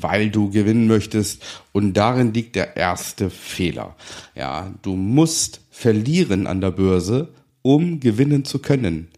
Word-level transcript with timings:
weil 0.00 0.30
du 0.30 0.50
gewinnen 0.50 0.86
möchtest. 0.86 1.42
Und 1.72 1.94
darin 1.94 2.32
liegt 2.32 2.56
der 2.56 2.76
erste 2.76 3.30
Fehler. 3.30 3.96
Ja, 4.34 4.72
du 4.82 4.94
musst 4.94 5.60
verlieren 5.70 6.46
an 6.46 6.60
der 6.60 6.70
Börse, 6.70 7.28
um 7.62 8.00
gewinnen 8.00 8.44
zu 8.44 8.58
können. 8.58 9.08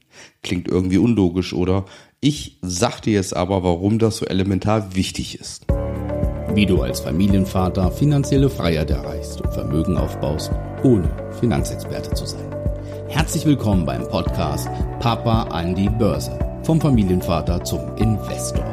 Klingt 0.43 0.69
irgendwie 0.69 0.99
unlogisch, 0.99 1.53
oder? 1.53 1.85
Ich 2.21 2.59
sag 2.62 3.01
dir 3.01 3.12
jetzt 3.12 3.37
aber, 3.37 3.62
warum 3.62 3.99
das 3.99 4.17
so 4.17 4.27
elementar 4.27 4.95
wichtig 4.96 5.38
ist. 5.38 5.67
Wie 6.54 6.67
du 6.67 6.83
als 6.83 7.01
Familienvater 7.01 7.92
finanzielle 7.92 8.51
Freiheit 8.51 8.90
erreichst 8.90 9.40
und 9.40 9.53
Vermögen 9.53 9.97
aufbaust, 9.97 10.51
ohne 10.83 11.08
Finanzexperte 11.38 12.15
zu 12.15 12.26
sein. 12.26 12.51
Herzlich 13.08 13.45
willkommen 13.47 13.87
beim 13.87 14.03
Podcast 14.08 14.69
Papa 14.99 15.45
an 15.45 15.74
die 15.74 15.88
Börse. 15.88 16.37
Vom 16.65 16.80
Familienvater 16.80 17.62
zum 17.62 17.97
Investor 17.97 18.67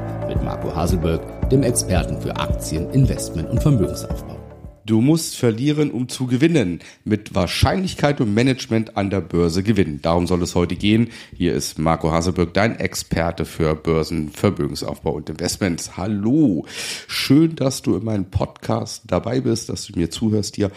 Marco 0.65 0.75
Haselberg, 0.77 1.49
dem 1.51 1.61
Experten 1.61 2.19
für 2.19 2.35
Aktien, 2.35 2.89
Investment 2.89 3.47
und 3.51 3.61
Vermögensaufbau. 3.61 4.35
Du 4.83 4.99
musst 4.99 5.35
verlieren, 5.35 5.91
um 5.91 6.09
zu 6.09 6.25
gewinnen. 6.25 6.79
Mit 7.03 7.35
Wahrscheinlichkeit 7.35 8.19
und 8.19 8.33
Management 8.33 8.97
an 8.97 9.11
der 9.11 9.21
Börse 9.21 9.61
gewinnen. 9.61 9.99
Darum 10.01 10.25
soll 10.25 10.41
es 10.41 10.55
heute 10.55 10.75
gehen. 10.75 11.09
Hier 11.35 11.53
ist 11.53 11.77
Marco 11.77 12.11
Haselberg, 12.11 12.55
dein 12.55 12.79
Experte 12.79 13.45
für 13.45 13.75
Börsen, 13.75 14.29
Vermögensaufbau 14.29 15.11
und 15.11 15.29
Investments. 15.29 15.97
Hallo. 15.97 16.65
Schön, 17.07 17.55
dass 17.55 17.83
du 17.83 17.95
in 17.95 18.03
meinem 18.03 18.25
Podcast 18.25 19.03
dabei 19.05 19.41
bist, 19.41 19.69
dass 19.69 19.85
du 19.85 19.99
mir 19.99 20.09
zuhörst 20.09 20.55
hier. 20.55 20.71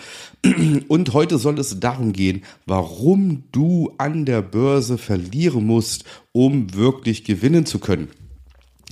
Und 0.89 1.15
heute 1.15 1.39
soll 1.39 1.59
es 1.59 1.81
darum 1.81 2.13
gehen, 2.13 2.43
warum 2.67 3.45
du 3.53 3.95
an 3.97 4.27
der 4.27 4.43
Börse 4.43 4.99
verlieren 4.99 5.65
musst, 5.67 6.05
um 6.33 6.75
wirklich 6.75 7.25
gewinnen 7.25 7.65
zu 7.65 7.79
können. 7.79 8.09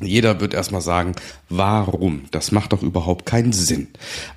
Jeder 0.02 0.40
wird 0.40 0.52
erstmal 0.52 0.82
sagen, 0.82 1.14
warum? 1.48 2.24
Das 2.30 2.52
macht 2.52 2.74
doch 2.74 2.82
überhaupt 2.82 3.24
keinen 3.24 3.54
Sinn. 3.54 3.88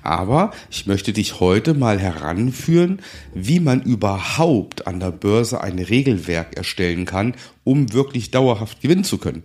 Aber 0.02 0.52
ich 0.70 0.86
möchte 0.86 1.12
dich 1.12 1.38
heute 1.38 1.74
mal 1.74 1.98
heranführen, 1.98 3.02
wie 3.34 3.60
man 3.60 3.82
überhaupt 3.82 4.86
an 4.86 5.00
der 5.00 5.10
Börse 5.10 5.60
ein 5.60 5.78
Regelwerk 5.78 6.56
erstellen 6.56 7.04
kann, 7.04 7.34
um 7.62 7.92
wirklich 7.92 8.30
dauerhaft 8.30 8.80
gewinnen 8.80 9.04
zu 9.04 9.18
können. 9.18 9.44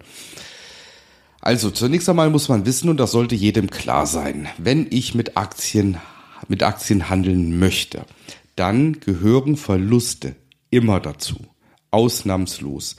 Also 1.41 1.69
zunächst 1.69 2.07
einmal 2.07 2.29
muss 2.29 2.47
man 2.47 2.65
wissen, 2.65 2.89
und 2.89 2.97
das 2.97 3.11
sollte 3.11 3.35
jedem 3.35 3.69
klar 3.69 4.07
sein, 4.07 4.47
wenn 4.57 4.87
ich 4.89 5.15
mit 5.15 5.35
Aktien, 5.35 5.97
mit 6.47 6.63
Aktien 6.63 7.09
handeln 7.09 7.59
möchte, 7.59 8.05
dann 8.55 9.01
gehören 9.01 9.57
Verluste 9.57 10.35
immer 10.69 11.01
dazu. 11.01 11.35
Ausnahmslos. 11.91 12.95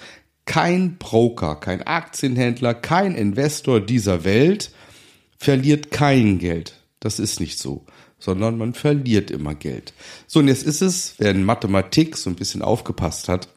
Kein 0.47 0.97
Broker, 0.97 1.57
kein 1.57 1.83
Aktienhändler, 1.83 2.73
kein 2.75 3.15
Investor 3.15 3.81
dieser 3.81 4.25
Welt 4.25 4.71
verliert 5.39 5.91
kein 5.91 6.39
Geld. 6.39 6.75
Das 7.01 7.19
ist 7.19 7.41
nicht 7.41 7.59
so, 7.59 7.85
sondern 8.19 8.57
man 8.57 8.73
verliert 8.73 9.31
immer 9.31 9.55
Geld. 9.55 9.93
So, 10.27 10.41
und 10.41 10.49
jetzt 10.49 10.65
ist 10.65 10.81
es, 10.81 11.15
wer 11.19 11.33
in 11.33 11.45
Mathematik 11.45 12.17
so 12.17 12.31
ein 12.31 12.37
bisschen 12.37 12.63
aufgepasst 12.63 13.29
hat, 13.29 13.49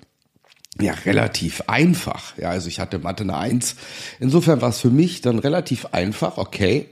ja, 0.79 0.93
relativ 0.93 1.61
einfach. 1.67 2.37
Ja, 2.37 2.51
also 2.51 2.67
ich 2.67 2.79
hatte 2.79 2.99
Mathe 2.99 3.23
eine 3.23 3.37
Eins. 3.37 3.75
Insofern 4.19 4.61
war 4.61 4.69
es 4.69 4.79
für 4.79 4.91
mich 4.91 5.21
dann 5.21 5.39
relativ 5.39 5.87
einfach, 5.87 6.37
okay, 6.37 6.87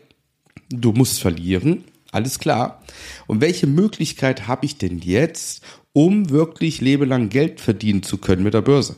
du 0.69 0.91
musst 0.91 1.21
verlieren, 1.21 1.83
alles 2.11 2.39
klar. 2.39 2.81
Und 3.27 3.41
welche 3.41 3.67
Möglichkeit 3.67 4.47
habe 4.47 4.65
ich 4.65 4.77
denn 4.77 4.99
jetzt, 4.99 5.63
um 5.93 6.29
wirklich 6.29 6.81
lebelang 6.81 7.29
Geld 7.29 7.61
verdienen 7.61 8.03
zu 8.03 8.17
können 8.17 8.43
mit 8.43 8.53
der 8.53 8.61
Börse? 8.61 8.95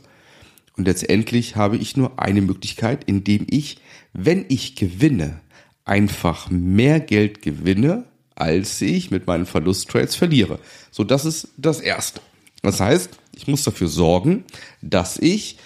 Und 0.80 0.86
letztendlich 0.86 1.56
habe 1.56 1.76
ich 1.76 1.98
nur 1.98 2.18
eine 2.18 2.40
Möglichkeit, 2.40 3.04
indem 3.04 3.46
ich, 3.50 3.76
wenn 4.14 4.46
ich 4.48 4.76
gewinne, 4.76 5.42
einfach 5.84 6.48
mehr 6.48 7.00
Geld 7.00 7.42
gewinne, 7.42 8.06
als 8.34 8.80
ich 8.80 9.10
mit 9.10 9.26
meinen 9.26 9.44
Verlusttrades 9.44 10.14
verliere. 10.16 10.58
So, 10.90 11.04
das 11.04 11.26
ist 11.26 11.48
das 11.58 11.80
Erste. 11.80 12.22
Das 12.62 12.80
heißt, 12.80 13.10
ich 13.36 13.46
muss 13.46 13.62
dafür 13.62 13.88
sorgen, 13.88 14.44
dass 14.80 15.18
ich 15.18 15.58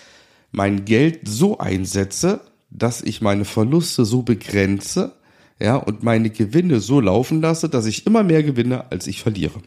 mein 0.50 0.84
Geld 0.84 1.28
so 1.28 1.58
einsetze, 1.58 2.40
dass 2.70 3.00
ich 3.00 3.20
meine 3.20 3.44
Verluste 3.44 4.04
so 4.04 4.22
begrenze, 4.22 5.12
ja, 5.60 5.76
und 5.76 6.02
meine 6.02 6.30
Gewinne 6.30 6.80
so 6.80 6.98
laufen 6.98 7.40
lasse, 7.40 7.68
dass 7.68 7.86
ich 7.86 8.04
immer 8.04 8.24
mehr 8.24 8.42
gewinne, 8.42 8.90
als 8.90 9.06
ich 9.06 9.22
verliere. 9.22 9.62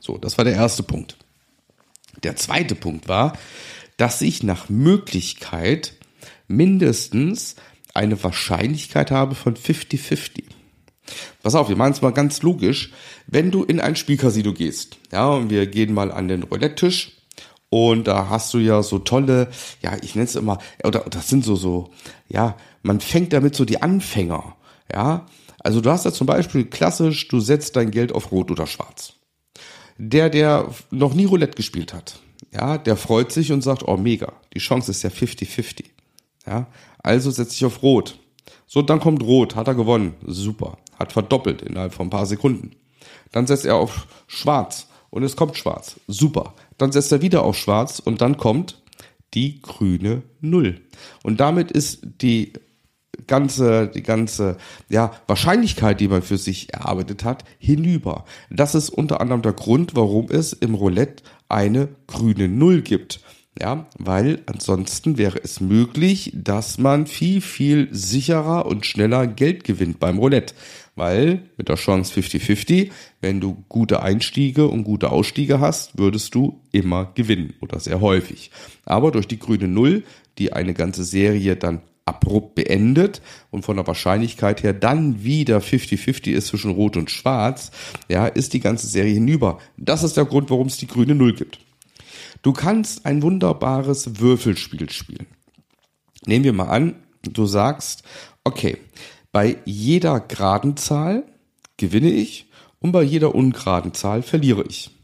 So, 0.00 0.16
das 0.16 0.38
war 0.38 0.44
der 0.44 0.54
erste 0.54 0.84
Punkt. 0.84 1.16
Der 2.22 2.36
zweite 2.36 2.76
Punkt 2.76 3.08
war, 3.08 3.36
dass 3.96 4.20
ich 4.20 4.42
nach 4.42 4.68
Möglichkeit 4.68 5.94
mindestens 6.48 7.56
eine 7.94 8.22
Wahrscheinlichkeit 8.22 9.10
habe 9.10 9.34
von 9.34 9.56
50-50. 9.56 10.44
Pass 11.42 11.54
auf, 11.54 11.68
wir 11.68 11.76
machen 11.76 11.92
es 11.92 12.02
mal 12.02 12.12
ganz 12.12 12.42
logisch. 12.42 12.92
Wenn 13.26 13.50
du 13.50 13.62
in 13.62 13.80
ein 13.80 13.96
Spielcasino 13.96 14.52
gehst, 14.52 14.98
ja, 15.12 15.28
und 15.28 15.50
wir 15.50 15.66
gehen 15.66 15.94
mal 15.94 16.12
an 16.12 16.28
den 16.28 16.42
Roulette-Tisch 16.42 17.12
und 17.70 18.06
da 18.06 18.28
hast 18.28 18.52
du 18.54 18.58
ja 18.58 18.82
so 18.82 18.98
tolle, 18.98 19.48
ja, 19.82 19.96
ich 20.02 20.14
nenne 20.14 20.26
es 20.26 20.36
immer, 20.36 20.58
oder 20.84 21.00
das 21.10 21.28
sind 21.28 21.44
so, 21.44 21.56
so, 21.56 21.90
ja, 22.28 22.56
man 22.82 23.00
fängt 23.00 23.32
damit 23.32 23.54
so 23.54 23.64
die 23.64 23.82
Anfänger, 23.82 24.56
ja. 24.92 25.26
Also 25.60 25.80
du 25.80 25.90
hast 25.90 26.06
da 26.06 26.12
zum 26.12 26.26
Beispiel 26.26 26.66
klassisch, 26.66 27.26
du 27.28 27.40
setzt 27.40 27.74
dein 27.74 27.90
Geld 27.90 28.12
auf 28.12 28.30
Rot 28.30 28.50
oder 28.50 28.66
Schwarz. 28.66 29.14
Der, 29.98 30.30
der 30.30 30.68
noch 30.90 31.14
nie 31.14 31.24
Roulette 31.24 31.56
gespielt 31.56 31.92
hat, 31.92 32.20
ja, 32.56 32.78
der 32.78 32.96
freut 32.96 33.32
sich 33.32 33.52
und 33.52 33.62
sagt, 33.62 33.86
oh 33.86 33.96
mega, 33.96 34.32
die 34.54 34.58
Chance 34.58 34.90
ist 34.90 35.02
ja 35.02 35.10
50-50. 35.10 35.84
Ja, 36.46 36.66
also 37.02 37.30
setze 37.30 37.54
ich 37.54 37.64
auf 37.64 37.82
Rot. 37.82 38.18
So, 38.66 38.82
dann 38.82 39.00
kommt 39.00 39.22
Rot, 39.22 39.54
hat 39.56 39.68
er 39.68 39.74
gewonnen, 39.74 40.14
super, 40.26 40.78
hat 40.98 41.12
verdoppelt 41.12 41.62
innerhalb 41.62 41.92
von 41.92 42.06
ein 42.06 42.10
paar 42.10 42.26
Sekunden. 42.26 42.72
Dann 43.32 43.46
setzt 43.46 43.66
er 43.66 43.76
auf 43.76 44.06
Schwarz 44.26 44.88
und 45.10 45.22
es 45.22 45.36
kommt 45.36 45.56
Schwarz, 45.56 46.00
super. 46.06 46.54
Dann 46.78 46.92
setzt 46.92 47.12
er 47.12 47.22
wieder 47.22 47.42
auf 47.42 47.56
Schwarz 47.56 47.98
und 47.98 48.20
dann 48.20 48.36
kommt 48.36 48.82
die 49.34 49.60
grüne 49.60 50.22
Null. 50.40 50.80
Und 51.22 51.40
damit 51.40 51.70
ist 51.70 52.00
die 52.22 52.52
ganze, 53.26 53.88
die 53.88 54.02
ganze, 54.02 54.56
ja, 54.88 55.12
Wahrscheinlichkeit, 55.26 56.00
die 56.00 56.08
man 56.08 56.22
für 56.22 56.38
sich 56.38 56.72
erarbeitet 56.72 57.24
hat, 57.24 57.44
hinüber. 57.58 58.24
Das 58.50 58.74
ist 58.74 58.90
unter 58.90 59.20
anderem 59.20 59.42
der 59.42 59.52
Grund, 59.52 59.94
warum 59.94 60.26
es 60.30 60.52
im 60.52 60.74
Roulette 60.74 61.22
eine 61.48 61.88
grüne 62.06 62.48
Null 62.48 62.82
gibt. 62.82 63.20
Ja, 63.58 63.86
weil 63.98 64.42
ansonsten 64.44 65.16
wäre 65.16 65.40
es 65.42 65.60
möglich, 65.60 66.30
dass 66.34 66.76
man 66.76 67.06
viel, 67.06 67.40
viel 67.40 67.88
sicherer 67.90 68.66
und 68.66 68.84
schneller 68.84 69.26
Geld 69.26 69.64
gewinnt 69.64 69.98
beim 69.98 70.18
Roulette. 70.18 70.54
Weil 70.94 71.42
mit 71.56 71.68
der 71.68 71.76
Chance 71.76 72.18
50-50, 72.20 72.90
wenn 73.20 73.40
du 73.40 73.64
gute 73.68 74.02
Einstiege 74.02 74.66
und 74.66 74.84
gute 74.84 75.10
Ausstiege 75.10 75.60
hast, 75.60 75.98
würdest 75.98 76.34
du 76.34 76.60
immer 76.72 77.12
gewinnen 77.14 77.54
oder 77.60 77.80
sehr 77.80 78.00
häufig. 78.00 78.50
Aber 78.84 79.10
durch 79.10 79.26
die 79.26 79.38
grüne 79.38 79.68
Null, 79.68 80.04
die 80.38 80.52
eine 80.52 80.74
ganze 80.74 81.04
Serie 81.04 81.56
dann 81.56 81.80
abrupt 82.26 82.56
beendet 82.56 83.22
und 83.50 83.64
von 83.64 83.76
der 83.76 83.86
Wahrscheinlichkeit 83.86 84.62
her 84.62 84.72
dann 84.72 85.22
wieder 85.22 85.58
50-50 85.58 86.32
ist 86.32 86.48
zwischen 86.48 86.72
Rot 86.72 86.96
und 86.96 87.10
Schwarz, 87.10 87.70
ja, 88.08 88.26
ist 88.26 88.52
die 88.52 88.60
ganze 88.60 88.86
Serie 88.88 89.14
hinüber. 89.14 89.58
Das 89.76 90.02
ist 90.02 90.16
der 90.16 90.24
Grund, 90.24 90.50
warum 90.50 90.66
es 90.66 90.76
die 90.76 90.88
grüne 90.88 91.14
Null 91.14 91.34
gibt. 91.34 91.60
Du 92.42 92.52
kannst 92.52 93.06
ein 93.06 93.22
wunderbares 93.22 94.18
Würfelspiel 94.20 94.90
spielen. 94.90 95.26
Nehmen 96.26 96.44
wir 96.44 96.52
mal 96.52 96.68
an, 96.68 96.96
du 97.22 97.46
sagst, 97.46 98.02
okay, 98.44 98.78
bei 99.32 99.58
jeder 99.64 100.20
geraden 100.20 100.76
Zahl 100.76 101.24
gewinne 101.76 102.10
ich 102.10 102.50
und 102.80 102.92
bei 102.92 103.02
jeder 103.02 103.34
ungeraden 103.34 103.94
Zahl 103.94 104.22
verliere 104.22 104.64
ich. 104.68 104.95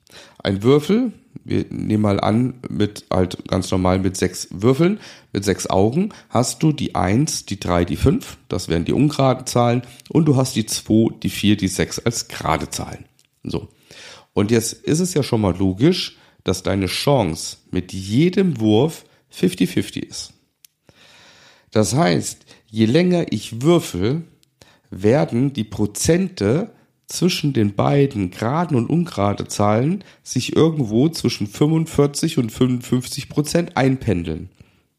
Ein 0.43 0.63
Würfel 0.63 1.13
wir 1.45 1.67
nehmen 1.71 2.03
mal 2.03 2.21
an, 2.21 2.55
mit 2.69 3.07
halt 3.11 3.49
ganz 3.49 3.71
normal 3.71 3.99
mit 3.99 4.17
sechs 4.17 4.49
Würfeln, 4.51 5.01
mit 5.33 5.45
sechs 5.45 5.69
Augen, 5.69 6.11
hast 6.29 6.63
du 6.63 6.73
die 6.73 6.95
eins, 6.95 7.47
die 7.47 7.59
drei, 7.59 7.85
die 7.85 7.97
fünf, 7.97 8.39
das 8.49 8.69
wären 8.69 8.85
die 8.85 8.93
ungeraden 8.93 9.47
Zahlen, 9.47 9.83
und 10.09 10.27
du 10.27 10.37
hast 10.37 10.55
die 10.57 10.67
zwei, 10.67 11.13
die 11.23 11.31
vier, 11.31 11.57
die 11.57 11.69
sechs 11.69 11.99
als 11.99 12.29
gerade 12.29 12.71
Zahlen. 12.71 13.07
So. 13.43 13.69
Und 14.35 14.51
jetzt 14.51 14.73
ist 14.73 15.01
es 15.01 15.15
ja 15.15 15.23
schon 15.23 15.41
mal 15.41 15.57
logisch, 15.57 16.17
dass 16.45 16.63
deine 16.63 16.87
Chance 16.87 17.59
mit 17.71 17.93
jedem 17.93 18.61
Wurf 18.61 19.05
50-50 19.35 20.03
ist. 20.03 20.33
Das 21.71 21.95
heißt, 21.95 22.45
je 22.67 22.87
länger 22.87 23.27
ich 23.31 23.63
würfel, 23.63 24.25
werden 24.91 25.53
die 25.53 25.65
Prozente 25.65 26.73
zwischen 27.13 27.53
den 27.53 27.75
beiden 27.75 28.31
geraden 28.31 28.77
und 28.77 28.89
ungerade 28.89 29.47
Zahlen 29.47 30.03
sich 30.23 30.57
irgendwo 30.57 31.09
zwischen 31.09 31.47
45 31.47 32.39
und 32.39 32.51
55 32.51 33.29
Prozent 33.29 33.77
einpendeln. 33.77 34.49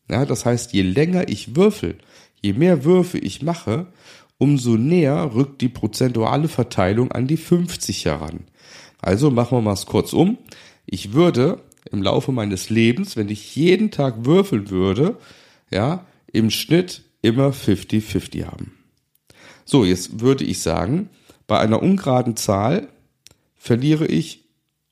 Ja, 0.09 0.25
das 0.25 0.45
heißt, 0.45 0.73
je 0.73 0.83
länger 0.83 1.27
ich 1.27 1.55
würfel, 1.55 1.97
je 2.41 2.53
mehr 2.53 2.83
Würfe 2.83 3.17
ich 3.17 3.41
mache, 3.41 3.87
umso 4.37 4.75
näher 4.75 5.31
rückt 5.33 5.61
die 5.61 5.69
prozentuale 5.69 6.47
Verteilung 6.47 7.11
an 7.11 7.27
die 7.27 7.37
50 7.37 8.05
heran. 8.05 8.41
Also 9.01 9.31
machen 9.31 9.57
wir 9.57 9.61
mal 9.61 9.73
es 9.73 9.85
kurz 9.85 10.13
um. 10.13 10.37
Ich 10.85 11.13
würde 11.13 11.61
im 11.91 12.03
Laufe 12.03 12.31
meines 12.31 12.69
Lebens, 12.69 13.17
wenn 13.17 13.29
ich 13.29 13.55
jeden 13.55 13.91
Tag 13.91 14.25
würfeln 14.25 14.69
würde, 14.69 15.17
ja, 15.71 16.05
im 16.31 16.49
Schnitt 16.49 17.03
immer 17.21 17.49
50-50 17.49 18.45
haben. 18.45 18.73
So, 19.65 19.85
jetzt 19.85 20.19
würde 20.19 20.43
ich 20.43 20.59
sagen, 20.59 21.09
bei 21.47 21.59
einer 21.59 21.81
ungeraden 21.81 22.35
Zahl 22.35 22.87
verliere 23.55 24.05
ich 24.05 24.49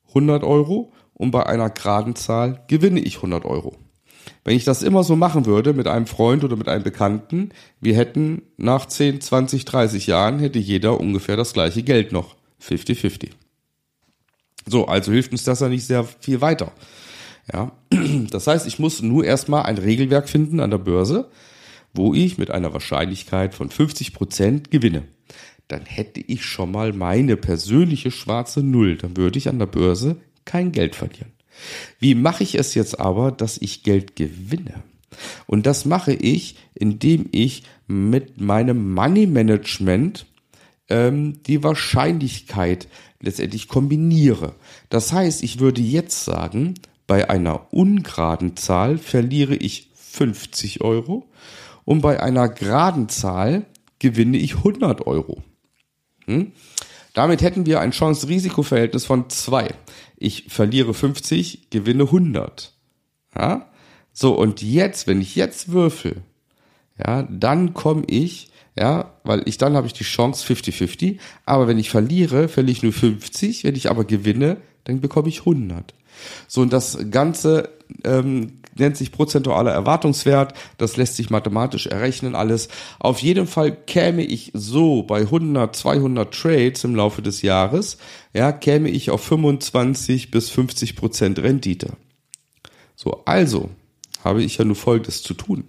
100 0.08 0.44
Euro 0.44 0.92
und 1.14 1.30
bei 1.30 1.46
einer 1.46 1.70
geraden 1.70 2.16
Zahl 2.16 2.62
gewinne 2.68 3.00
ich 3.00 3.16
100 3.16 3.44
Euro. 3.44 3.76
Wenn 4.44 4.56
ich 4.56 4.64
das 4.64 4.82
immer 4.82 5.04
so 5.04 5.16
machen 5.16 5.46
würde 5.46 5.72
mit 5.72 5.86
einem 5.86 6.06
Freund 6.06 6.42
oder 6.44 6.56
mit 6.56 6.68
einem 6.68 6.82
Bekannten, 6.82 7.50
wir 7.80 7.96
hätten 7.96 8.42
nach 8.56 8.86
10, 8.86 9.20
20, 9.20 9.64
30 9.64 10.06
Jahren 10.06 10.38
hätte 10.38 10.58
jeder 10.58 10.98
ungefähr 11.00 11.36
das 11.36 11.52
gleiche 11.52 11.82
Geld 11.82 12.12
noch. 12.12 12.36
50-50. 12.62 13.30
So, 14.66 14.86
also 14.86 15.12
hilft 15.12 15.32
uns 15.32 15.44
das 15.44 15.60
ja 15.60 15.68
nicht 15.68 15.86
sehr 15.86 16.04
viel 16.04 16.40
weiter. 16.40 16.72
Ja, 17.52 17.72
das 18.30 18.46
heißt, 18.46 18.66
ich 18.66 18.78
muss 18.78 19.02
nur 19.02 19.24
erstmal 19.24 19.64
ein 19.64 19.78
Regelwerk 19.78 20.28
finden 20.28 20.60
an 20.60 20.70
der 20.70 20.78
Börse, 20.78 21.30
wo 21.92 22.14
ich 22.14 22.38
mit 22.38 22.50
einer 22.50 22.72
Wahrscheinlichkeit 22.72 23.54
von 23.54 23.70
50 23.70 24.14
Prozent 24.14 24.70
gewinne. 24.70 25.04
Dann 25.72 25.86
hätte 25.86 26.20
ich 26.20 26.44
schon 26.44 26.70
mal 26.70 26.92
meine 26.92 27.38
persönliche 27.38 28.10
schwarze 28.10 28.62
Null. 28.62 28.96
Dann 28.96 29.16
würde 29.16 29.38
ich 29.38 29.48
an 29.48 29.58
der 29.58 29.64
Börse 29.64 30.16
kein 30.44 30.70
Geld 30.70 30.94
verlieren. 30.94 31.32
Wie 31.98 32.14
mache 32.14 32.42
ich 32.42 32.56
es 32.56 32.74
jetzt 32.74 33.00
aber, 33.00 33.32
dass 33.32 33.56
ich 33.56 33.82
Geld 33.82 34.14
gewinne? 34.14 34.82
Und 35.46 35.64
das 35.64 35.86
mache 35.86 36.12
ich, 36.12 36.56
indem 36.74 37.24
ich 37.32 37.62
mit 37.86 38.38
meinem 38.38 38.92
Money 38.92 39.26
Management 39.26 40.26
ähm, 40.90 41.42
die 41.46 41.62
Wahrscheinlichkeit 41.62 42.86
letztendlich 43.18 43.66
kombiniere. 43.66 44.54
Das 44.90 45.10
heißt, 45.10 45.42
ich 45.42 45.58
würde 45.58 45.80
jetzt 45.80 46.26
sagen, 46.26 46.74
bei 47.06 47.30
einer 47.30 47.72
ungeraden 47.72 48.58
Zahl 48.58 48.98
verliere 48.98 49.54
ich 49.54 49.88
50 49.94 50.82
Euro 50.82 51.30
und 51.86 52.02
bei 52.02 52.22
einer 52.22 52.50
geraden 52.50 53.08
Zahl 53.08 53.64
gewinne 53.98 54.36
ich 54.36 54.56
100 54.56 55.06
Euro. 55.06 55.42
Hm? 56.26 56.52
Damit 57.14 57.42
hätten 57.42 57.66
wir 57.66 57.80
ein 57.80 57.90
Chance-Risiko-Verhältnis 57.90 59.04
von 59.04 59.28
zwei. 59.28 59.74
Ich 60.16 60.46
verliere 60.48 60.94
50, 60.94 61.70
gewinne 61.70 62.04
100. 62.04 62.72
Ja? 63.36 63.70
So, 64.12 64.34
und 64.34 64.62
jetzt, 64.62 65.06
wenn 65.06 65.20
ich 65.20 65.36
jetzt 65.36 65.72
würfel, 65.72 66.22
ja, 66.98 67.22
dann 67.24 67.74
komme 67.74 68.04
ich, 68.06 68.50
ja, 68.78 69.12
weil 69.24 69.42
ich 69.46 69.58
dann 69.58 69.74
habe 69.76 69.86
ich 69.86 69.92
die 69.92 70.04
Chance 70.04 70.46
50-50, 70.52 71.18
aber 71.44 71.68
wenn 71.68 71.78
ich 71.78 71.90
verliere, 71.90 72.48
verliere 72.48 72.72
ich 72.72 72.82
nur 72.82 72.92
50, 72.92 73.64
wenn 73.64 73.74
ich 73.74 73.90
aber 73.90 74.04
gewinne, 74.04 74.58
dann 74.84 75.00
bekomme 75.00 75.28
ich 75.28 75.40
100. 75.40 75.94
So, 76.48 76.60
und 76.62 76.72
das 76.72 76.98
Ganze 77.10 77.70
ähm, 78.04 78.60
nennt 78.76 78.96
sich 78.96 79.12
prozentualer 79.12 79.72
Erwartungswert. 79.72 80.54
Das 80.78 80.96
lässt 80.96 81.16
sich 81.16 81.30
mathematisch 81.30 81.86
errechnen 81.86 82.34
alles. 82.34 82.68
Auf 82.98 83.20
jeden 83.20 83.46
Fall 83.46 83.72
käme 83.72 84.22
ich 84.22 84.50
so 84.54 85.02
bei 85.02 85.20
100, 85.20 85.74
200 85.74 86.34
Trades 86.34 86.84
im 86.84 86.94
Laufe 86.94 87.22
des 87.22 87.42
Jahres, 87.42 87.98
ja, 88.32 88.52
käme 88.52 88.88
ich 88.88 89.10
auf 89.10 89.22
25 89.22 90.30
bis 90.30 90.50
50 90.50 90.96
Prozent 90.96 91.38
Rendite. 91.38 91.92
So, 92.96 93.22
also 93.24 93.70
habe 94.24 94.42
ich 94.42 94.58
ja 94.58 94.64
nur 94.64 94.76
Folgendes 94.76 95.22
zu 95.22 95.34
tun. 95.34 95.64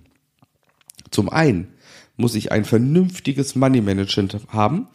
Zum 1.12 1.30
einen 1.30 1.74
muss 2.16 2.36
ich 2.36 2.52
ein 2.52 2.66
vernünftiges 2.66 3.56
Money 3.56 3.82
Management 3.82 4.38
haben, 4.50 4.88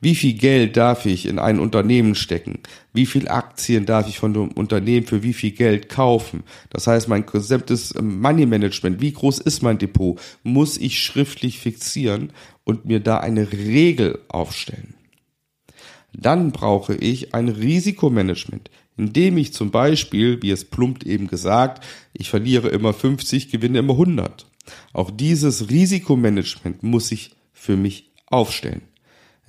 wie 0.00 0.14
viel 0.14 0.32
Geld 0.32 0.78
darf 0.78 1.04
ich 1.04 1.26
in 1.26 1.38
ein 1.38 1.60
Unternehmen 1.60 2.14
stecken? 2.14 2.60
Wie 2.94 3.04
viel 3.04 3.28
Aktien 3.28 3.84
darf 3.84 4.08
ich 4.08 4.18
von 4.18 4.32
dem 4.32 4.50
Unternehmen 4.52 5.06
für 5.06 5.22
wie 5.22 5.34
viel 5.34 5.50
Geld 5.50 5.90
kaufen? 5.90 6.42
Das 6.70 6.86
heißt, 6.86 7.06
mein 7.08 7.26
gesamtes 7.26 7.94
ähm, 7.94 8.20
Money 8.20 8.46
Management, 8.46 9.02
wie 9.02 9.12
groß 9.12 9.40
ist 9.40 9.62
mein 9.62 9.78
Depot, 9.78 10.18
muss 10.42 10.78
ich 10.78 11.02
schriftlich 11.02 11.58
fixieren 11.58 12.32
und 12.64 12.86
mir 12.86 13.00
da 13.00 13.18
eine 13.18 13.52
Regel 13.52 14.20
aufstellen. 14.28 14.94
Dann 16.14 16.50
brauche 16.50 16.94
ich 16.94 17.34
ein 17.34 17.48
Risikomanagement, 17.48 18.70
indem 18.96 19.36
ich 19.36 19.52
zum 19.52 19.70
Beispiel, 19.70 20.42
wie 20.42 20.50
es 20.50 20.64
plumpt 20.64 21.04
eben 21.04 21.26
gesagt, 21.26 21.84
ich 22.14 22.30
verliere 22.30 22.68
immer 22.68 22.94
50, 22.94 23.50
gewinne 23.50 23.78
immer 23.78 23.92
100. 23.92 24.46
Auch 24.92 25.10
dieses 25.10 25.68
Risikomanagement 25.68 26.82
muss 26.82 27.12
ich 27.12 27.32
für 27.52 27.76
mich 27.76 28.10
aufstellen. 28.26 28.82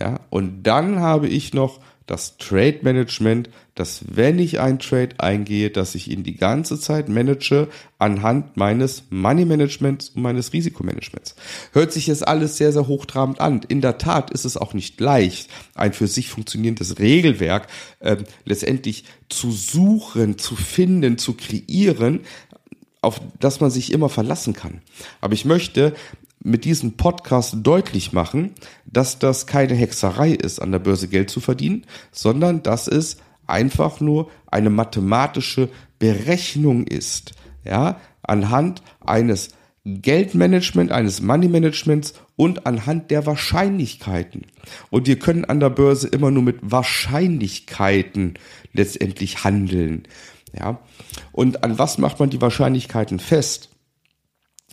Ja, 0.01 0.19
und 0.31 0.63
dann 0.63 0.99
habe 0.99 1.27
ich 1.27 1.53
noch 1.53 1.79
das 2.07 2.37
Trade 2.37 2.79
Management, 2.81 3.51
dass 3.75 4.01
wenn 4.09 4.39
ich 4.39 4.59
ein 4.59 4.79
Trade 4.79 5.09
eingehe, 5.19 5.69
dass 5.69 5.93
ich 5.93 6.09
ihn 6.09 6.23
die 6.23 6.37
ganze 6.37 6.79
Zeit 6.79 7.07
manage 7.07 7.67
anhand 7.99 8.57
meines 8.57 9.03
Money 9.11 9.45
Managements 9.45 10.09
und 10.09 10.23
meines 10.23 10.53
Risikomanagements. 10.53 11.35
Hört 11.71 11.93
sich 11.93 12.07
jetzt 12.07 12.27
alles 12.27 12.57
sehr, 12.57 12.73
sehr 12.73 12.87
hochtrabend 12.87 13.39
an. 13.39 13.61
In 13.67 13.79
der 13.79 13.99
Tat 13.99 14.31
ist 14.31 14.43
es 14.43 14.57
auch 14.57 14.73
nicht 14.73 14.99
leicht, 14.99 15.51
ein 15.75 15.93
für 15.93 16.07
sich 16.07 16.29
funktionierendes 16.29 16.97
Regelwerk 16.97 17.67
äh, 17.99 18.17
letztendlich 18.43 19.03
zu 19.29 19.51
suchen, 19.51 20.39
zu 20.39 20.55
finden, 20.55 21.19
zu 21.19 21.35
kreieren, 21.35 22.21
auf 23.03 23.21
das 23.39 23.59
man 23.59 23.69
sich 23.69 23.91
immer 23.91 24.09
verlassen 24.09 24.53
kann. 24.53 24.81
Aber 25.21 25.35
ich 25.35 25.45
möchte 25.45 25.93
mit 26.43 26.65
diesem 26.65 26.93
Podcast 26.97 27.55
deutlich 27.61 28.13
machen, 28.13 28.53
dass 28.85 29.19
das 29.19 29.47
keine 29.47 29.75
Hexerei 29.75 30.31
ist, 30.31 30.59
an 30.59 30.71
der 30.71 30.79
Börse 30.79 31.07
Geld 31.07 31.29
zu 31.29 31.39
verdienen, 31.39 31.85
sondern 32.11 32.63
dass 32.63 32.87
es 32.87 33.17
einfach 33.47 33.99
nur 33.99 34.29
eine 34.47 34.69
mathematische 34.69 35.69
Berechnung 35.99 36.85
ist, 36.85 37.33
ja, 37.63 37.99
anhand 38.23 38.81
eines 39.01 39.49
Geldmanagement, 39.83 40.91
eines 40.91 41.21
Money 41.21 41.47
Managements 41.47 42.13
und 42.35 42.67
anhand 42.67 43.09
der 43.09 43.25
Wahrscheinlichkeiten. 43.25 44.45
Und 44.91 45.07
wir 45.07 45.17
können 45.17 45.45
an 45.45 45.59
der 45.59 45.71
Börse 45.71 46.07
immer 46.07 46.29
nur 46.29 46.43
mit 46.43 46.59
Wahrscheinlichkeiten 46.61 48.35
letztendlich 48.73 49.43
handeln. 49.43 50.03
Ja. 50.57 50.79
Und 51.31 51.63
an 51.63 51.79
was 51.79 51.97
macht 51.97 52.19
man 52.19 52.29
die 52.29 52.41
Wahrscheinlichkeiten 52.41 53.19
fest? 53.19 53.70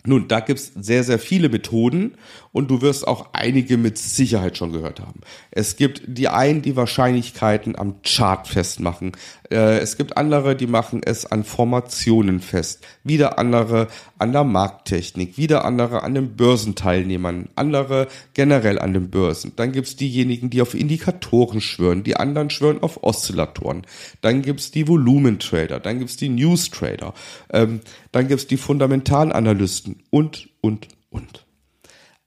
Nun, 0.05 0.27
da 0.27 0.39
gibt's 0.39 0.71
sehr, 0.75 1.03
sehr 1.03 1.19
viele 1.19 1.49
Methoden 1.49 2.15
und 2.51 2.69
du 2.71 2.81
wirst 2.81 3.07
auch 3.07 3.29
einige 3.33 3.77
mit 3.77 3.97
Sicherheit 3.97 4.57
schon 4.57 4.71
gehört 4.71 4.99
haben. 4.99 5.21
Es 5.51 5.75
gibt 5.75 6.01
die 6.07 6.27
einen, 6.27 6.61
die 6.61 6.75
Wahrscheinlichkeiten 6.75 7.77
am 7.77 8.01
Chart 8.03 8.47
festmachen. 8.47 9.11
Äh, 9.51 9.79
es 9.79 9.97
gibt 9.97 10.17
andere, 10.17 10.55
die 10.55 10.67
machen 10.67 11.01
es 11.03 11.25
an 11.25 11.43
Formationen 11.43 12.39
fest. 12.39 12.85
Wieder 13.03 13.37
andere 13.37 13.87
an 14.17 14.31
der 14.31 14.43
Markttechnik. 14.43 15.37
Wieder 15.37 15.63
andere 15.63 16.03
an 16.03 16.15
den 16.15 16.35
Börsenteilnehmern. 16.35 17.49
Andere 17.55 18.07
generell 18.33 18.79
an 18.79 18.93
den 18.93 19.09
Börsen. 19.09 19.53
Dann 19.55 19.71
gibt's 19.71 19.95
diejenigen, 19.95 20.49
die 20.49 20.61
auf 20.61 20.73
Indikatoren 20.73 21.61
schwören. 21.61 22.03
Die 22.03 22.17
anderen 22.17 22.49
schwören 22.49 22.81
auf 22.81 23.03
Oszillatoren. 23.03 23.85
Dann 24.21 24.41
gibt's 24.41 24.71
die 24.71 24.87
Volumentrader. 24.87 25.79
Dann 25.79 25.99
gibt's 25.99 26.17
die 26.17 26.29
News 26.29 26.71
Trader. 26.71 27.13
Ähm, 27.51 27.81
dann 28.11 28.27
gibt's 28.27 28.47
die 28.47 28.57
Fundamentalanalysten 28.57 30.01
und, 30.09 30.49
und, 30.61 30.87
und 31.11 31.45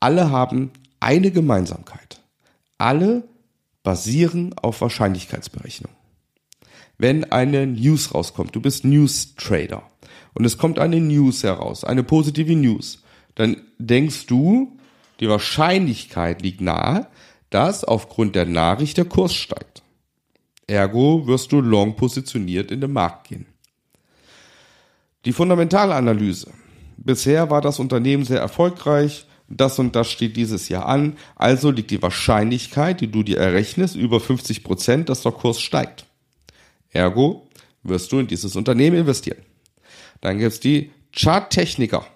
alle 0.03 0.31
haben 0.31 0.73
eine 0.99 1.31
Gemeinsamkeit. 1.31 2.21
Alle 2.77 3.23
basieren 3.85 4.53
auf 4.55 4.81
Wahrscheinlichkeitsberechnung. 4.81 5.93
Wenn 6.99 7.31
eine 7.31 7.69
News 7.69 8.13
rauskommt, 8.13 8.55
du 8.57 8.61
bist 8.61 8.85
News 8.85 9.37
Trader 9.37 9.85
und 10.35 10.45
es 10.45 10.59
kommt 10.59 10.81
eine 10.81 11.01
News 11.01 11.45
heraus, 11.45 11.85
eine 11.85 12.03
positive 12.03 12.57
News, 12.57 13.05
dann 13.37 13.57
denkst 13.79 14.27
du, 14.27 14.77
die 15.21 15.29
Wahrscheinlichkeit 15.29 16.43
liegt 16.43 16.61
nahe, 16.61 17.07
dass 17.51 17.85
aufgrund 17.85 18.35
der 18.35 18.47
Nachricht 18.47 18.97
der 18.97 19.05
Kurs 19.05 19.35
steigt. 19.35 19.83
Ergo 20.67 21.29
wirst 21.29 21.53
du 21.53 21.61
long 21.61 21.95
positioniert 21.95 22.73
in 22.73 22.81
den 22.81 22.93
Markt 22.93 23.29
gehen. 23.29 23.47
Die 25.27 25.33
Fundamentalanalyse. 25.33 26.51
Bisher 26.97 27.51
war 27.51 27.61
das 27.61 27.79
Unternehmen 27.79 28.25
sehr 28.25 28.41
erfolgreich, 28.41 29.27
das 29.57 29.79
und 29.79 29.97
das 29.97 30.11
steht 30.11 30.37
dieses 30.37 30.69
Jahr 30.69 30.87
an, 30.87 31.17
also 31.37 31.71
liegt 31.71 31.91
die 31.91 32.03
Wahrscheinlichkeit, 32.03 33.01
die 33.01 33.11
du 33.11 33.23
dir 33.23 33.39
errechnest, 33.39 33.97
über 33.97 34.21
50 34.21 34.65
Prozent, 34.65 35.09
dass 35.09 35.23
der 35.23 35.33
Kurs 35.33 35.61
steigt. 35.61 36.07
Ergo 36.91 37.49
wirst 37.83 38.13
du 38.13 38.19
in 38.19 38.27
dieses 38.27 38.57
Unternehmen 38.57 38.99
investieren. 38.99 39.43
Dann 40.21 40.39
gibt's 40.39 40.61
die 40.61 40.93
Charttechniker, 41.15 42.07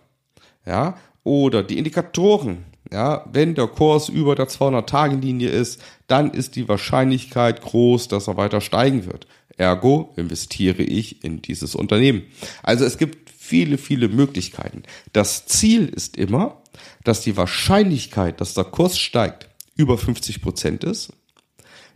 ja, 0.64 0.96
oder 1.24 1.62
die 1.62 1.78
Indikatoren. 1.78 2.64
Ja, 2.92 3.24
wenn 3.32 3.56
der 3.56 3.66
Kurs 3.66 4.08
über 4.08 4.36
der 4.36 4.46
200-Tage-Linie 4.46 5.48
ist, 5.48 5.82
dann 6.06 6.30
ist 6.30 6.54
die 6.54 6.68
Wahrscheinlichkeit 6.68 7.60
groß, 7.60 8.06
dass 8.06 8.28
er 8.28 8.36
weiter 8.36 8.60
steigen 8.60 9.06
wird. 9.06 9.26
Ergo 9.56 10.12
investiere 10.16 10.84
ich 10.84 11.24
in 11.24 11.42
dieses 11.42 11.74
Unternehmen. 11.74 12.22
Also 12.62 12.84
es 12.84 12.96
gibt 12.96 13.25
viele, 13.46 13.78
viele 13.78 14.08
Möglichkeiten. 14.08 14.82
Das 15.12 15.46
Ziel 15.46 15.88
ist 15.88 16.16
immer, 16.16 16.62
dass 17.04 17.20
die 17.20 17.36
Wahrscheinlichkeit, 17.36 18.40
dass 18.40 18.54
der 18.54 18.64
Kurs 18.64 18.98
steigt, 18.98 19.48
über 19.76 19.96
50 19.96 20.42
Prozent 20.42 20.84
ist. 20.84 21.12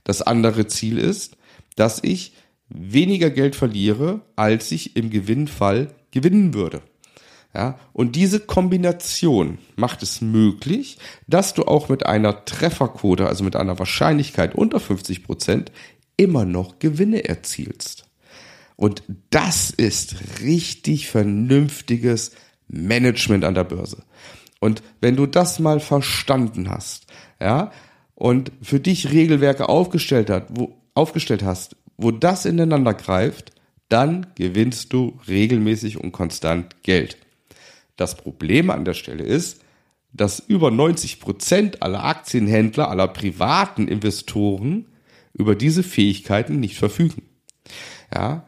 Das 0.04 0.22
andere 0.22 0.66
Ziel 0.66 0.98
ist, 0.98 1.36
dass 1.76 2.02
ich 2.02 2.32
weniger 2.68 3.30
Geld 3.30 3.56
verliere, 3.56 4.20
als 4.36 4.70
ich 4.70 4.96
im 4.96 5.10
Gewinnfall 5.10 5.94
gewinnen 6.12 6.54
würde. 6.54 6.82
Ja, 7.52 7.80
und 7.92 8.14
diese 8.14 8.38
Kombination 8.38 9.58
macht 9.74 10.04
es 10.04 10.20
möglich, 10.20 10.98
dass 11.26 11.52
du 11.52 11.64
auch 11.64 11.88
mit 11.88 12.06
einer 12.06 12.44
Trefferquote, 12.44 13.26
also 13.26 13.42
mit 13.42 13.56
einer 13.56 13.78
Wahrscheinlichkeit 13.80 14.54
unter 14.54 14.78
50 14.78 15.24
Prozent, 15.24 15.72
immer 16.16 16.44
noch 16.44 16.78
Gewinne 16.78 17.24
erzielst. 17.28 18.09
Und 18.80 19.02
das 19.28 19.68
ist 19.68 20.40
richtig 20.40 21.10
vernünftiges 21.10 22.30
Management 22.66 23.44
an 23.44 23.52
der 23.52 23.64
Börse. 23.64 24.04
Und 24.58 24.82
wenn 25.02 25.16
du 25.16 25.26
das 25.26 25.58
mal 25.58 25.80
verstanden 25.80 26.70
hast, 26.70 27.06
ja, 27.38 27.72
und 28.14 28.52
für 28.62 28.80
dich 28.80 29.10
Regelwerke 29.12 29.68
aufgestellt 29.68 30.30
hat, 30.30 30.46
wo, 30.48 30.78
aufgestellt 30.94 31.42
hast, 31.42 31.76
wo 31.98 32.10
das 32.10 32.46
ineinander 32.46 32.94
greift, 32.94 33.52
dann 33.90 34.28
gewinnst 34.34 34.94
du 34.94 35.20
regelmäßig 35.28 35.98
und 35.98 36.12
konstant 36.12 36.82
Geld. 36.82 37.18
Das 37.96 38.16
Problem 38.16 38.70
an 38.70 38.86
der 38.86 38.94
Stelle 38.94 39.24
ist, 39.24 39.60
dass 40.14 40.38
über 40.40 40.70
90 40.70 41.20
Prozent 41.20 41.82
aller 41.82 42.02
Aktienhändler, 42.02 42.88
aller 42.88 43.08
privaten 43.08 43.88
Investoren 43.88 44.86
über 45.34 45.54
diese 45.54 45.82
Fähigkeiten 45.82 46.60
nicht 46.60 46.78
verfügen. 46.78 47.24
Ja, 48.14 48.46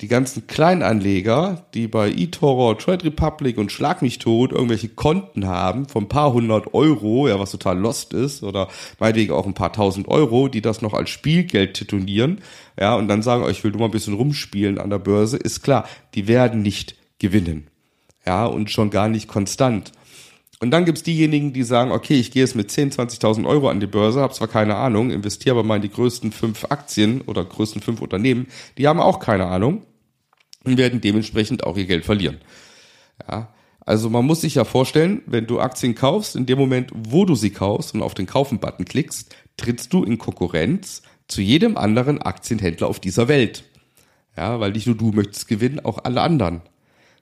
die 0.00 0.08
ganzen 0.08 0.46
Kleinanleger, 0.46 1.66
die 1.74 1.86
bei 1.86 2.10
eToro, 2.10 2.74
Trade 2.74 3.04
Republic 3.04 3.58
und 3.58 3.70
Schlag 3.70 4.00
mich 4.00 4.18
tot 4.18 4.52
irgendwelche 4.52 4.88
Konten 4.88 5.46
haben 5.46 5.86
von 5.88 6.04
ein 6.04 6.08
paar 6.08 6.32
hundert 6.32 6.72
Euro, 6.72 7.28
ja, 7.28 7.38
was 7.38 7.50
total 7.50 7.78
lost 7.78 8.14
ist, 8.14 8.42
oder 8.42 8.68
meinetwegen 8.98 9.32
auch 9.32 9.46
ein 9.46 9.54
paar 9.54 9.72
tausend 9.72 10.08
Euro, 10.08 10.48
die 10.48 10.62
das 10.62 10.80
noch 10.80 10.94
als 10.94 11.10
Spielgeld 11.10 11.74
titulieren, 11.74 12.40
ja, 12.78 12.94
und 12.94 13.08
dann 13.08 13.22
sagen, 13.22 13.44
oh, 13.44 13.48
ich 13.48 13.62
will 13.62 13.72
nur 13.72 13.80
mal 13.80 13.86
ein 13.86 13.92
bisschen 13.92 14.14
rumspielen 14.14 14.78
an 14.78 14.90
der 14.90 14.98
Börse, 14.98 15.36
ist 15.36 15.62
klar, 15.62 15.86
die 16.14 16.28
werden 16.28 16.62
nicht 16.62 16.96
gewinnen 17.18 17.66
ja, 18.24 18.46
und 18.46 18.70
schon 18.70 18.90
gar 18.90 19.08
nicht 19.08 19.28
konstant. 19.28 19.92
Und 20.62 20.72
dann 20.72 20.84
gibt's 20.84 21.02
diejenigen, 21.02 21.54
die 21.54 21.62
sagen, 21.62 21.90
okay, 21.90 22.20
ich 22.20 22.32
gehe 22.32 22.42
jetzt 22.42 22.54
mit 22.54 22.70
10, 22.70 22.92
20.000 22.92 23.46
Euro 23.46 23.70
an 23.70 23.80
die 23.80 23.86
Börse, 23.86 24.20
habe 24.20 24.34
zwar 24.34 24.48
keine 24.48 24.76
Ahnung, 24.76 25.10
investiere 25.10 25.54
aber 25.54 25.64
mal 25.64 25.76
in 25.76 25.82
die 25.82 25.90
größten 25.90 26.32
fünf 26.32 26.66
Aktien 26.68 27.22
oder 27.22 27.44
größten 27.44 27.80
fünf 27.80 28.02
Unternehmen, 28.02 28.46
die 28.76 28.86
haben 28.86 29.00
auch 29.00 29.20
keine 29.20 29.46
Ahnung 29.46 29.86
und 30.64 30.78
werden 30.78 31.00
dementsprechend 31.00 31.64
auch 31.64 31.76
ihr 31.76 31.86
Geld 31.86 32.04
verlieren. 32.04 32.38
Ja, 33.28 33.52
also 33.80 34.10
man 34.10 34.24
muss 34.24 34.42
sich 34.42 34.54
ja 34.54 34.64
vorstellen, 34.64 35.22
wenn 35.26 35.46
du 35.46 35.60
Aktien 35.60 35.94
kaufst, 35.94 36.36
in 36.36 36.46
dem 36.46 36.58
Moment, 36.58 36.92
wo 36.94 37.24
du 37.24 37.34
sie 37.34 37.50
kaufst 37.50 37.94
und 37.94 38.02
auf 38.02 38.14
den 38.14 38.26
Kaufen-Button 38.26 38.84
klickst, 38.84 39.34
trittst 39.56 39.92
du 39.92 40.04
in 40.04 40.18
Konkurrenz 40.18 41.02
zu 41.28 41.40
jedem 41.40 41.76
anderen 41.76 42.20
Aktienhändler 42.20 42.88
auf 42.88 43.00
dieser 43.00 43.28
Welt. 43.28 43.64
Ja, 44.36 44.60
weil 44.60 44.72
nicht 44.72 44.86
nur 44.86 44.96
du 44.96 45.12
möchtest 45.12 45.48
gewinnen, 45.48 45.80
auch 45.80 46.04
alle 46.04 46.20
anderen. 46.20 46.62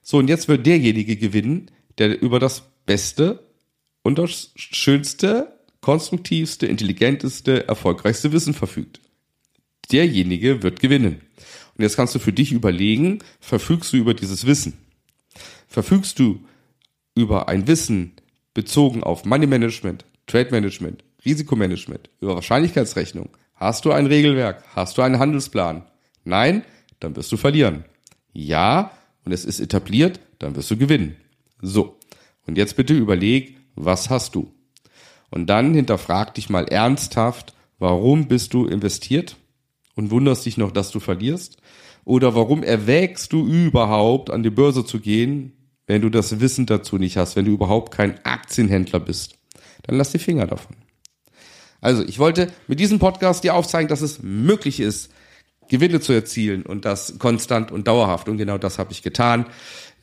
So, 0.03 0.17
und 0.17 0.27
jetzt 0.27 0.47
wird 0.47 0.65
derjenige 0.65 1.17
gewinnen, 1.17 1.71
der 1.97 2.21
über 2.21 2.39
das 2.39 2.63
Beste 2.85 3.47
und 4.03 4.17
das 4.17 4.51
schönste, 4.55 5.59
konstruktivste, 5.81 6.65
intelligenteste, 6.65 7.67
erfolgreichste 7.67 8.31
Wissen 8.31 8.53
verfügt. 8.53 9.01
Derjenige 9.91 10.63
wird 10.63 10.79
gewinnen. 10.79 11.21
Und 11.79 11.83
jetzt 11.83 11.95
kannst 11.95 12.13
du 12.13 12.19
für 12.19 12.31
dich 12.31 12.51
überlegen, 12.51 13.19
verfügst 13.39 13.91
du 13.93 13.97
über 13.97 14.13
dieses 14.13 14.45
Wissen? 14.45 14.77
Verfügst 15.67 16.19
du 16.19 16.45
über 17.15 17.49
ein 17.49 17.65
Wissen 17.65 18.11
bezogen 18.53 19.01
auf 19.01 19.25
Money 19.25 19.47
Management, 19.47 20.05
Trade 20.27 20.51
Management, 20.51 21.03
Risikomanagement, 21.25 22.11
über 22.21 22.35
Wahrscheinlichkeitsrechnung? 22.35 23.29
Hast 23.55 23.85
du 23.85 23.91
ein 23.91 24.05
Regelwerk? 24.05 24.63
Hast 24.75 24.99
du 24.99 25.01
einen 25.01 25.17
Handelsplan? 25.17 25.87
Nein? 26.23 26.63
Dann 26.99 27.15
wirst 27.15 27.31
du 27.31 27.37
verlieren. 27.37 27.85
Ja? 28.33 28.91
und 29.29 29.33
es 29.33 29.45
ist 29.45 29.59
etabliert, 29.59 30.19
dann 30.39 30.55
wirst 30.55 30.71
du 30.71 30.77
gewinnen. 30.77 31.15
So. 31.61 31.99
Und 32.47 32.57
jetzt 32.57 32.75
bitte 32.75 32.95
überleg, 32.95 33.57
was 33.75 34.09
hast 34.09 34.33
du? 34.33 34.51
Und 35.29 35.45
dann 35.47 35.75
hinterfrag 35.75 36.33
dich 36.33 36.49
mal 36.49 36.65
ernsthaft, 36.67 37.53
warum 37.77 38.27
bist 38.27 38.55
du 38.55 38.65
investiert 38.65 39.37
und 39.93 40.09
wunderst 40.09 40.47
dich 40.47 40.57
noch, 40.57 40.71
dass 40.71 40.89
du 40.89 40.99
verlierst? 40.99 41.57
Oder 42.09 42.33
warum 42.33 42.63
erwägst 42.63 43.33
du 43.33 43.45
überhaupt 43.45 44.31
an 44.31 44.41
die 44.41 44.49
Börse 44.49 44.83
zu 44.83 44.99
gehen, 44.99 45.53
wenn 45.85 46.01
du 46.01 46.09
das 46.09 46.39
Wissen 46.39 46.65
dazu 46.65 46.97
nicht 46.97 47.17
hast, 47.17 47.35
wenn 47.35 47.45
du 47.45 47.51
überhaupt 47.51 47.93
kein 47.93 48.17
Aktienhändler 48.25 48.99
bist? 48.99 49.35
Dann 49.83 49.95
lass 49.95 50.11
die 50.11 50.17
Finger 50.17 50.47
davon. 50.47 50.75
Also, 51.81 52.03
ich 52.03 52.17
wollte 52.17 52.51
mit 52.67 52.79
diesem 52.79 52.97
Podcast 52.97 53.43
dir 53.43 53.53
aufzeigen, 53.53 53.89
dass 53.89 54.01
es 54.01 54.23
möglich 54.23 54.79
ist, 54.79 55.11
Gewinne 55.67 55.99
zu 55.99 56.11
erzielen 56.11 56.63
und 56.63 56.83
das 56.83 57.19
konstant 57.19 57.71
und 57.71 57.87
dauerhaft. 57.87 58.27
Und 58.27 58.37
genau 58.37 58.57
das 58.57 58.79
habe 58.79 58.91
ich 58.91 59.03
getan. 59.03 59.45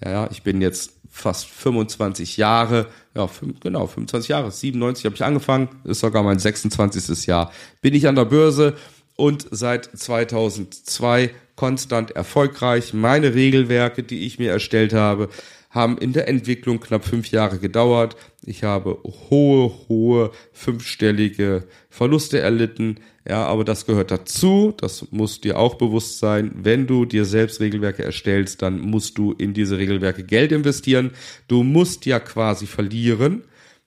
Ja, 0.00 0.28
ich 0.30 0.44
bin 0.44 0.60
jetzt 0.60 0.92
fast 1.10 1.46
25 1.46 2.36
Jahre, 2.36 2.86
ja, 3.16 3.28
genau, 3.58 3.88
25 3.88 4.28
Jahre, 4.28 4.52
97 4.52 5.06
habe 5.06 5.16
ich 5.16 5.24
angefangen, 5.24 5.70
ist 5.82 5.98
sogar 5.98 6.22
mein 6.22 6.38
26. 6.38 7.26
Jahr, 7.26 7.50
bin 7.80 7.94
ich 7.94 8.06
an 8.06 8.14
der 8.14 8.26
Börse 8.26 8.76
und 9.16 9.48
seit 9.50 9.86
2002 9.86 11.32
konstant 11.56 12.12
erfolgreich. 12.12 12.94
Meine 12.94 13.34
Regelwerke, 13.34 14.02
die 14.02 14.26
ich 14.26 14.38
mir 14.38 14.52
erstellt 14.52 14.92
habe, 14.92 15.28
haben 15.70 15.98
in 15.98 16.12
der 16.12 16.26
Entwicklung 16.26 16.80
knapp 16.80 17.04
fünf 17.04 17.30
Jahre 17.30 17.58
gedauert. 17.58 18.16
Ich 18.44 18.64
habe 18.64 18.98
hohe, 19.30 19.72
hohe 19.88 20.30
fünfstellige 20.52 21.64
Verluste 21.90 22.38
erlitten. 22.38 22.96
Ja, 23.28 23.44
aber 23.44 23.64
das 23.64 23.86
gehört 23.86 24.10
dazu. 24.10 24.72
Das 24.76 25.10
muss 25.10 25.40
dir 25.40 25.58
auch 25.58 25.74
bewusst 25.74 26.18
sein. 26.18 26.52
Wenn 26.54 26.86
du 26.86 27.04
dir 27.04 27.24
selbst 27.24 27.60
Regelwerke 27.60 28.04
erstellst, 28.04 28.62
dann 28.62 28.80
musst 28.80 29.18
du 29.18 29.32
in 29.32 29.52
diese 29.52 29.76
Regelwerke 29.78 30.24
Geld 30.24 30.52
investieren. 30.52 31.10
Du 31.48 31.62
musst 31.62 32.06
ja 32.06 32.20
quasi 32.20 32.66
verlieren. 32.66 33.42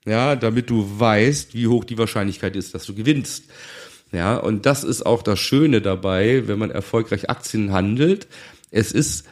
Ja, 0.05 0.35
damit 0.35 0.69
du 0.69 0.99
weißt, 0.99 1.53
wie 1.55 1.67
hoch 1.67 1.83
die 1.83 1.97
Wahrscheinlichkeit 1.97 2.55
ist, 2.55 2.73
dass 2.73 2.85
du 2.85 2.95
gewinnst. 2.95 3.45
Ja, 4.12 4.38
und 4.38 4.66
das 4.66 4.84
ist 4.84 5.06
auch 5.06 5.22
das 5.22 5.39
Schöne 5.39 5.82
dabei, 5.82 6.48
wenn 6.48 6.60
man 6.60 6.72
erfolgreich 6.72 7.30
Aktien 7.30 7.72
handelt. 7.72 8.28
Es 8.72 8.92
ist 8.92 9.25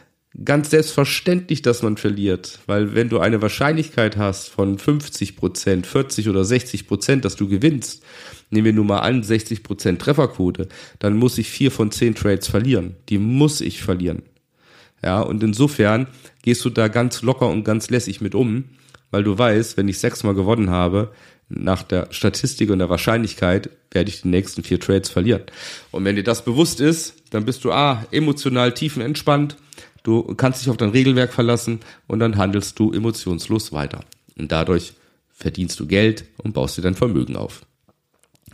ganz 0.44 0.70
selbstverständlich, 0.70 1.62
dass 1.62 1.82
man 1.82 1.96
verliert, 1.96 2.60
weil 2.66 2.94
wenn 2.94 3.08
du 3.08 3.18
eine 3.18 3.42
Wahrscheinlichkeit 3.42 4.16
hast 4.16 4.48
von 4.48 4.78
50 4.78 5.36
Prozent, 5.36 5.86
40 5.86 6.28
oder 6.28 6.44
60 6.44 6.86
Prozent, 6.86 7.24
dass 7.24 7.34
du 7.36 7.48
gewinnst, 7.48 8.02
nehmen 8.50 8.66
wir 8.66 8.72
nun 8.72 8.86
mal 8.86 9.00
an 9.00 9.22
60 9.22 9.62
Prozent 9.62 10.00
Trefferquote, 10.00 10.68
dann 10.98 11.16
muss 11.16 11.38
ich 11.38 11.50
vier 11.50 11.70
von 11.70 11.90
zehn 11.90 12.14
Trades 12.14 12.48
verlieren. 12.48 12.96
Die 13.08 13.18
muss 13.18 13.60
ich 13.60 13.82
verlieren. 13.82 14.22
Ja, 15.02 15.20
und 15.20 15.42
insofern 15.42 16.08
gehst 16.42 16.64
du 16.64 16.70
da 16.70 16.88
ganz 16.88 17.22
locker 17.22 17.48
und 17.48 17.64
ganz 17.64 17.90
lässig 17.90 18.20
mit 18.20 18.34
um, 18.34 18.64
weil 19.10 19.24
du 19.24 19.38
weißt, 19.38 19.76
wenn 19.76 19.88
ich 19.88 19.98
sechsmal 19.98 20.34
gewonnen 20.34 20.70
habe, 20.70 21.12
nach 21.48 21.82
der 21.82 22.08
Statistik 22.10 22.70
und 22.70 22.78
der 22.78 22.90
Wahrscheinlichkeit 22.90 23.70
werde 23.90 24.10
ich 24.10 24.22
die 24.22 24.28
nächsten 24.28 24.62
vier 24.62 24.80
Trades 24.80 25.08
verlieren. 25.08 25.42
Und 25.90 26.04
wenn 26.04 26.16
dir 26.16 26.24
das 26.24 26.44
bewusst 26.44 26.80
ist, 26.80 27.14
dann 27.30 27.44
bist 27.44 27.64
du 27.64 27.72
A, 27.72 28.06
emotional 28.10 28.72
tiefenentspannt, 28.72 29.56
du 30.02 30.22
kannst 30.34 30.60
dich 30.60 30.70
auf 30.70 30.76
dein 30.76 30.90
Regelwerk 30.90 31.32
verlassen 31.32 31.80
und 32.06 32.20
dann 32.20 32.36
handelst 32.36 32.78
du 32.78 32.92
emotionslos 32.92 33.72
weiter. 33.72 34.00
Und 34.36 34.52
dadurch 34.52 34.92
verdienst 35.32 35.78
du 35.80 35.86
Geld 35.86 36.24
und 36.38 36.52
baust 36.52 36.76
dir 36.76 36.82
dein 36.82 36.94
Vermögen 36.94 37.36
auf. 37.36 37.62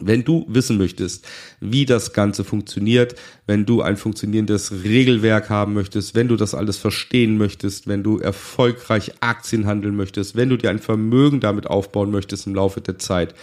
Wenn 0.00 0.24
du 0.24 0.44
wissen 0.48 0.76
möchtest, 0.76 1.26
wie 1.60 1.84
das 1.84 2.12
Ganze 2.12 2.42
funktioniert, 2.42 3.14
wenn 3.46 3.64
du 3.64 3.82
ein 3.82 3.96
funktionierendes 3.96 4.84
Regelwerk 4.84 5.50
haben 5.50 5.74
möchtest, 5.74 6.14
wenn 6.14 6.28
du 6.28 6.36
das 6.36 6.54
alles 6.54 6.78
verstehen 6.78 7.38
möchtest, 7.38 7.86
wenn 7.86 8.02
du 8.02 8.18
erfolgreich 8.18 9.12
Aktien 9.20 9.66
handeln 9.66 9.94
möchtest, 9.94 10.34
wenn 10.34 10.48
du 10.48 10.56
dir 10.56 10.70
ein 10.70 10.80
Vermögen 10.80 11.40
damit 11.40 11.68
aufbauen 11.68 12.10
möchtest 12.10 12.46
im 12.46 12.54
Laufe 12.54 12.80
der 12.80 12.98
Zeit, 12.98 13.34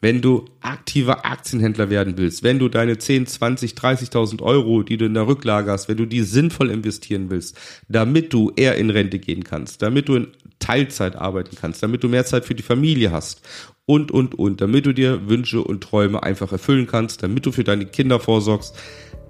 wenn 0.00 0.20
du 0.20 0.44
aktiver 0.60 1.24
Aktienhändler 1.24 1.90
werden 1.90 2.14
willst, 2.16 2.42
wenn 2.42 2.58
du 2.58 2.68
deine 2.68 2.98
10, 2.98 3.26
20, 3.26 3.72
30.000 3.72 4.42
Euro, 4.42 4.82
die 4.82 4.98
du 4.98 5.06
in 5.06 5.14
der 5.14 5.26
Rücklage 5.26 5.70
hast, 5.70 5.88
wenn 5.88 5.96
du 5.96 6.06
die 6.06 6.22
sinnvoll 6.22 6.70
investieren 6.70 7.30
willst, 7.30 7.58
damit 7.88 8.32
du 8.32 8.52
eher 8.54 8.76
in 8.76 8.90
Rente 8.90 9.18
gehen 9.18 9.42
kannst, 9.42 9.82
damit 9.82 10.08
du 10.08 10.16
in 10.16 10.28
Teilzeit 10.58 11.16
arbeiten 11.16 11.56
kannst, 11.60 11.82
damit 11.82 12.02
du 12.02 12.08
mehr 12.08 12.26
Zeit 12.26 12.44
für 12.44 12.54
die 12.54 12.62
Familie 12.62 13.10
hast 13.10 13.42
und, 13.86 14.10
und, 14.10 14.36
und, 14.36 14.60
damit 14.60 14.84
du 14.84 14.92
dir 14.92 15.28
Wünsche 15.28 15.62
und 15.62 15.82
Träume 15.82 16.22
einfach 16.22 16.52
erfüllen 16.52 16.86
kannst, 16.86 17.22
damit 17.22 17.46
du 17.46 17.52
für 17.52 17.64
deine 17.64 17.86
Kinder 17.86 18.20
vorsorgst, 18.20 18.76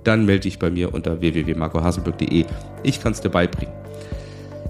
dann 0.03 0.25
melde 0.25 0.43
dich 0.43 0.59
bei 0.59 0.71
mir 0.71 0.95
unter 0.95 1.21
www.marcohasenburg.de. 1.21 2.47
Ich 2.83 3.01
kann 3.01 3.13
es 3.13 3.21
dir 3.21 3.29
beibringen. 3.29 3.75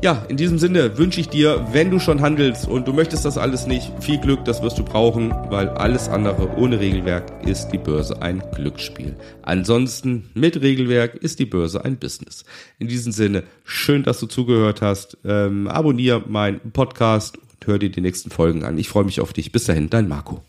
Ja, 0.02 0.26
in 0.28 0.36
diesem 0.36 0.58
Sinne 0.58 0.98
wünsche 0.98 1.20
ich 1.20 1.30
dir, 1.30 1.66
wenn 1.72 1.90
du 1.90 1.98
schon 1.98 2.20
handelst 2.20 2.68
und 2.68 2.86
du 2.86 2.92
möchtest 2.92 3.24
das 3.24 3.38
alles 3.38 3.66
nicht, 3.66 3.90
viel 4.00 4.18
Glück, 4.18 4.44
das 4.44 4.62
wirst 4.62 4.78
du 4.78 4.84
brauchen, 4.84 5.30
weil 5.48 5.68
alles 5.70 6.08
andere 6.08 6.54
ohne 6.58 6.78
Regelwerk 6.80 7.46
ist 7.46 7.68
die 7.68 7.78
Börse 7.78 8.20
ein 8.20 8.42
Glücksspiel. 8.54 9.16
Ansonsten 9.42 10.28
mit 10.34 10.60
Regelwerk 10.60 11.14
ist 11.14 11.38
die 11.38 11.46
Börse 11.46 11.82
ein 11.82 11.96
Business. 11.96 12.44
In 12.78 12.88
diesem 12.88 13.10
Sinne, 13.10 13.44
schön, 13.64 14.02
dass 14.02 14.20
du 14.20 14.26
zugehört 14.26 14.82
hast. 14.82 15.16
Ähm, 15.24 15.66
abonnier 15.66 16.22
meinen 16.28 16.72
Podcast 16.72 17.38
hör 17.64 17.78
dir 17.78 17.90
die 17.90 18.00
nächsten 18.00 18.30
Folgen 18.30 18.64
an. 18.64 18.78
Ich 18.78 18.88
freue 18.88 19.04
mich 19.04 19.20
auf 19.20 19.32
dich. 19.32 19.52
Bis 19.52 19.64
dahin, 19.64 19.90
dein 19.90 20.08
Marco. 20.08 20.42